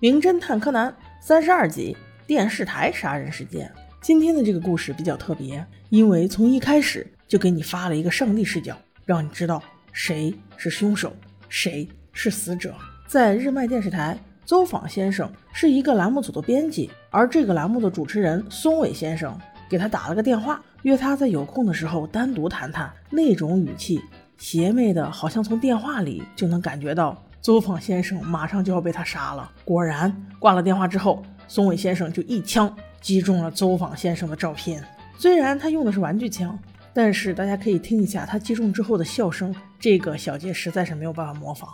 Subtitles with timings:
[0.00, 3.68] 名侦探柯南三十二集电视台杀人事件。
[4.00, 11.12] 今天的这个故事比较特别，因为从一开始就给你发了一个上帝视角，让你知道谁是凶手，
[11.48, 12.76] 谁是死者。
[13.08, 14.16] 在日卖电视台，
[14.46, 19.36] 邹访先生是一个栏目组的编辑，而这个栏目的主持人松尾先生
[19.68, 22.88] 给他打了个电话，约他在有空的时候单独谈谈。
[23.10, 24.00] 那种语气
[24.36, 27.20] 邪魅的，好像从电话里就能感觉到。
[27.40, 29.50] 邹访先生马上就要被他杀了。
[29.64, 34.82] 果然，挂了电话之后，松尾先生就一枪击中了邹访先生的照片。
[35.18, 36.58] 虽然他用的是玩具枪，
[36.92, 41.68] 但是大家可以听一下他击中之后的笑声，这个小节实在是没有办法模仿。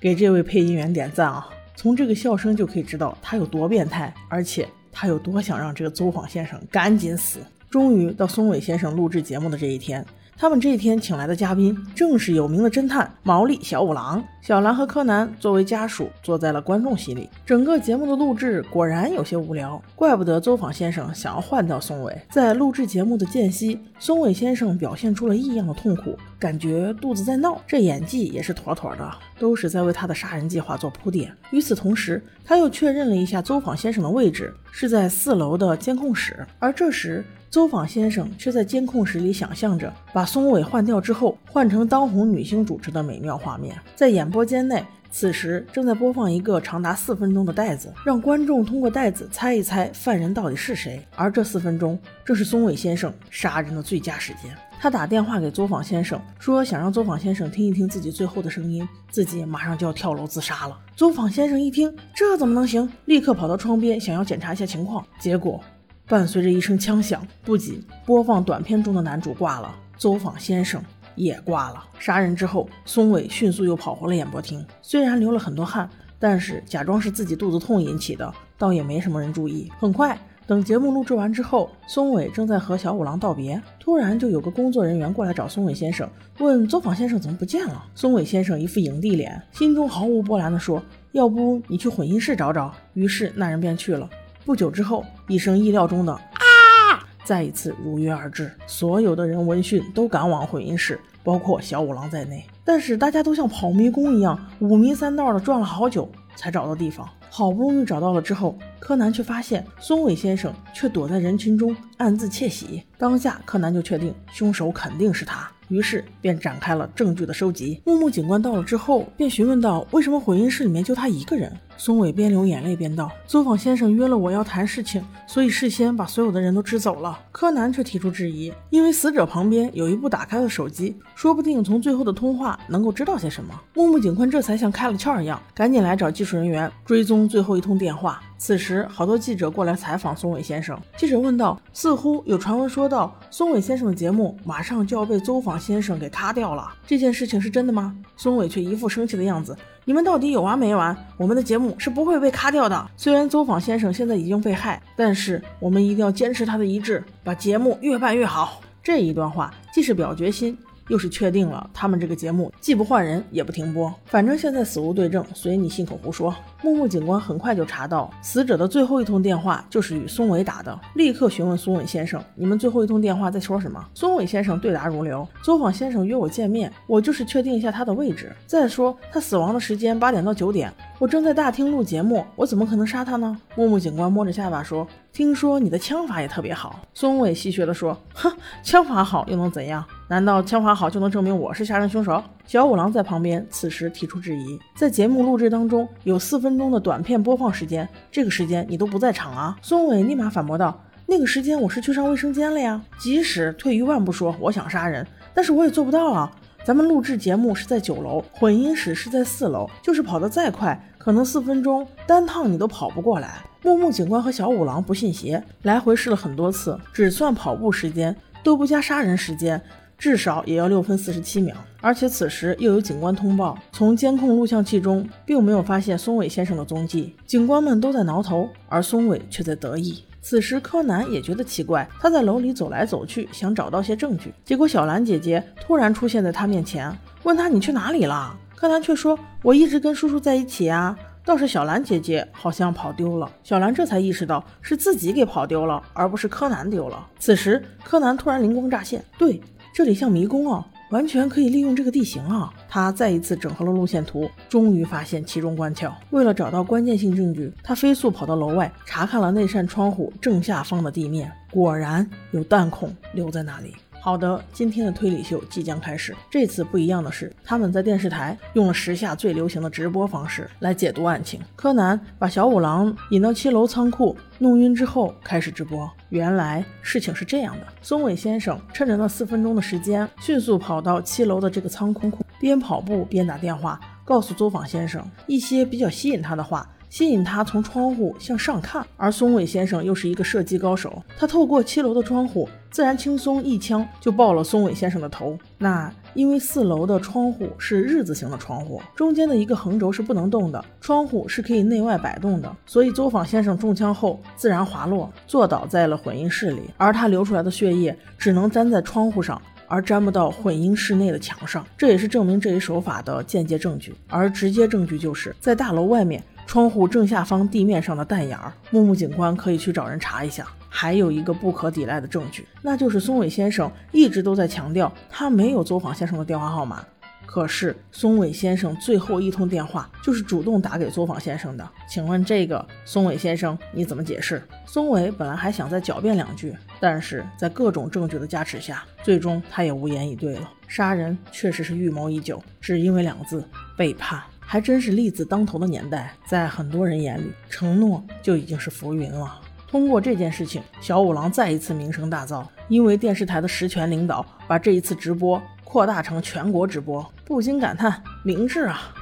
[0.00, 1.48] 给这位配音员点赞啊！
[1.76, 7.38] 从这个笑声就可以知道他有多变态，而且他有多想让这个邹访先生赶紧死。
[7.72, 10.04] 终于到松尾先生录制节目的这一天。
[10.36, 14.22] 他们这一天请来的嘉宾正是有名的侦探毛利小五郎。
[14.42, 17.30] 小兰和柯南作为家属坐在了观众席里。
[17.46, 22.14] 整个节目的录制果然有些无聊，怪不得邹访先生想要换掉松尾。
[22.30, 31.32] 在录制节目的间隙，松尾先生表现出了异样的痛苦，感觉肚子在闹，这演技也是妥妥的，都是在为他的杀人计划做铺垫。
[31.52, 37.24] 与此同时，他又确认了一下邹访先生的位置是在四楼的监控室，而这时。
[37.48, 43.76] 邹访先生却在监控室里想象着把松尾换掉之后，换成当红女星主持的美妙画面。
[43.94, 51.06] 在演播间内，此时正在播放一个长达四分钟的袋子，让观众通过袋子猜一猜犯人到底是谁。
[51.14, 54.50] 而这四分钟正是松尾先生杀人的最佳时间。
[54.82, 60.76] 他打电话给邹访先生，说想让邹访先生听一听自己最后的声音，自己马上就要跳楼自杀了。
[60.96, 62.90] 邹访先生一听，这怎么能行？
[63.04, 65.60] 立刻跑到窗边想要检查一下情况，结果。
[66.08, 70.82] 伴随着一声枪响，不仅播放短片中的男主挂了，邹访先生
[71.14, 71.84] 也挂了。
[72.00, 75.88] 杀人之后，松尾迅速又跑回了演播厅，虽然流了很多汗，
[76.18, 79.70] 但是假装是自己肚子痛引起的，倒也没什么人注意。
[79.78, 86.08] 很快，等节目录制完之后，松尾正在和小五郎道别，突然就有个工作人员过来找松尾先生，
[86.38, 87.84] 问邹访先生怎么不见了。
[87.94, 90.82] 松尾先生一副影帝脸，心中毫无波澜地说
[91.12, 94.08] ：“要不你去混音室找找。”于是那人便去了。
[94.44, 102.44] 不久之后，一声意料中的“啊”再一次如约而至，所有的人闻讯都赶往混音室，包括小五郎在内。
[102.64, 107.08] 但是大家都像跑迷宫一样，五迷三道的转了好久才找到地方。
[107.34, 112.82] 好不容易找到了之后，柯南却发现松尾先生却躲在人群中暗自窃喜。
[112.98, 115.50] 当下，柯南就确定凶手肯定是他。
[115.68, 117.80] 于是便展开了证据的收集。
[117.86, 121.50] 木木警官到了之后，便询问到：“为什么混音室里面就他一个人？”
[121.84, 133.52] 松尾边流眼泪边道：“邹访先生约了我要谈事情，所以事先把所有的人都支走了。”柯南却提出质疑，因为死者旁边有一部打开的手机，说不定从最后的通话能够知道些什么。
[133.74, 138.22] 木木警官这才像开了窍一样，赶紧来找技术人员追踪最后一通电话。
[138.38, 140.80] 此时，好多记者过来采访松尾先生。
[140.96, 150.96] 记者问道：“似乎有传闻说到，松尾先生的节目马上就要被邹访先生给塌掉了，这件事情是真的吗？”松尾却一副生气的样子：“你们到底有完没完？
[151.16, 152.90] 我们的节目是不会被卡掉的。
[152.96, 160.56] 虽然走访先生现在已经被害，但是我们一定要坚持他的遗志，把节目越办越好。”这一段话既是表决心。
[160.92, 166.34] 又是确定了，他们这个节目既不换人也不停播，反正现在死无对证，随你信口胡说。
[166.60, 178.30] 木木警官很快就查到死者的最后一通电话就是与松尾打的，立刻询问松尾先生：“你们最后一通电话在说什么？”松尾先生对答如流：“走访先生约我见面，我就是确定一下他的位置。
[178.46, 188.30] 再说他死亡的时间八点到九点，我正在大厅录节目，我怎么可能杀他呢？”木木警官摸着下巴说：“听说你的枪法也特别好。”松尾戏谑地说：“哼，
[188.62, 189.82] 枪法好又能怎样？”
[190.12, 192.22] 难道枪法好就能证明我是杀人凶手？
[192.44, 194.60] 小五郎在旁边此时提出质疑。
[194.76, 199.56] 在节目录制当中有四分钟的短片播放时间，这个时间你都不在场啊！
[199.62, 200.78] 松尾立马反驳道
[201.08, 202.78] ：“那个时间我是去上卫生间了呀。
[203.00, 206.30] 即使退一万步说我想杀人，但是我也做不到啊！
[206.62, 218.14] 咱们录制节目是在九楼，混音室是在四楼，就是跑得再快，可能四分钟单趟你都跑不过来。”木木警官和小五郎不信邪，来回试了很多次，只算跑步时间
[218.44, 219.58] 都不加杀人时间。
[220.02, 227.14] 至少也要六分四十七秒，而且此时又有警官通报，从监控录像器中并没有发现松尾先生的踪迹。
[227.24, 230.02] 警官们都在挠头，而松尾却在得意。
[230.20, 234.34] 此时柯南也觉得奇怪，他在楼里走来走去，想找到些证据。
[234.44, 243.30] 结果小兰姐姐突然出现在他面前，问他：“你去哪里了？”柯南却说：“我一直跟叔叔在一起啊。”倒是小兰姐姐好像跑丢了。
[243.44, 247.06] 小兰这才意识到是自己给跑丢了，而不是柯南丢了。
[247.20, 249.40] 此时柯南突然灵光乍现，对。
[249.74, 252.52] 这里像迷宫哦，完全可以利用这个地形啊！
[252.68, 255.90] 他再一次整合了路线图，终于发现其中关窍。
[256.10, 263.74] 为了找到关键性证据，他飞速跑到楼外，查看了那扇窗户正下方的地面，果然有弹孔留在那里。
[264.04, 266.12] 好的，今天的推理秀即将开始。
[266.28, 271.40] 这次不一样的是，他们在电视台用了时下最流行的直播方式来解读案情。
[271.54, 275.88] 柯南把小五郎引到七楼仓库弄晕之后开始直播。
[276.08, 282.10] 原来事情是这样的：松尾先生趁着那四分钟的时间，迅速跑到七楼的这个仓库，
[282.40, 286.68] 边跑步边打电话，告诉作坊先生一些比较吸引他的话。
[286.92, 295.38] 吸引他从窗户向上看，而松尾先生又是一个射击高手，他透过七楼的窗户，自然轻松一枪就爆了松尾先生的头。
[295.56, 309.40] 那因为四楼的窗户是日字形的窗户，中间的一个横轴是不能动的，窗户是可以内外摆动的，所以作坊先生中枪后自然滑落，坐倒在了混音室里，而他流出来的血液只能粘在窗户上。
[309.68, 313.94] 而沾不到混音室内的墙上，这也是证明这一手法的间接证据。
[314.06, 318.52] 而直接证据就是在大楼外面窗户正下方地面上的弹眼儿。
[318.70, 320.46] 木木警官可以去找人查一下。
[320.74, 326.82] 还有一个不可抵赖的证据，那就是松尾先生一直都在强调他没有走访先生的电话号码。
[327.26, 334.42] 可是松尾先生最后一通电话就是主动打给作坊先生的，请问这个松尾先生你怎么解释？
[334.66, 340.50] 松尾本来还想再狡辩两句，但是在各种证据的加持下，最终他也无言以对了。
[340.68, 343.46] 杀人确实是预谋已久，只因为两个字
[343.76, 344.22] 背叛，
[344.52, 349.40] 还真是利字当头的年代，在很多人眼里，承诺就已经是浮云了。
[349.66, 355.42] 通过这件事情，小五郎再一次名声大噪，因为电视台的实权领导把这一次直播。
[355.64, 358.92] 扩大成全国直播，不禁感叹：明智啊！